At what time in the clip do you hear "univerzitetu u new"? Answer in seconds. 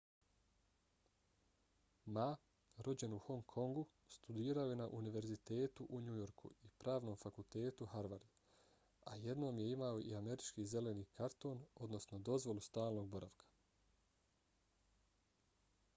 4.99-6.15